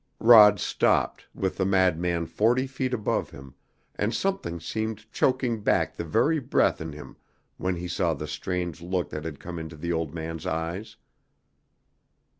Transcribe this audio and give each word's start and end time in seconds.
Rod 0.17 0.59
stopped, 0.59 1.27
with 1.35 1.57
the 1.57 1.63
madman 1.63 2.25
forty 2.25 2.65
feet 2.65 2.91
above 2.91 3.29
him, 3.29 3.53
and 3.93 4.15
something 4.15 4.59
seemed 4.59 5.05
choking 5.11 5.61
back 5.61 5.95
the 5.95 6.03
very 6.03 6.39
breath 6.39 6.81
in 6.81 6.91
him 6.91 7.17
when 7.57 7.75
he 7.75 7.87
saw 7.87 8.15
the 8.15 8.25
strange 8.27 8.81
look 8.81 9.11
that 9.11 9.25
had 9.25 9.39
come 9.39 9.59
into 9.59 9.75
the 9.75 9.93
old 9.93 10.11
man's 10.15 10.47
eyes. 10.47 10.95